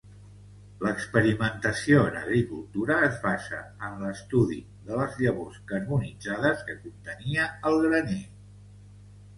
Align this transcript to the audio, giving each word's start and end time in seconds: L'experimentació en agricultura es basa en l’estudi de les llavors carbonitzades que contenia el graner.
L'experimentació 0.85 1.99
en 2.11 2.17
agricultura 2.21 2.97
es 3.09 3.19
basa 3.27 3.59
en 3.89 4.01
l’estudi 4.07 4.59
de 4.89 4.99
les 5.03 5.21
llavors 5.23 5.61
carbonitzades 5.75 6.69
que 6.71 6.79
contenia 6.89 7.49
el 7.73 7.81
graner. 7.89 8.23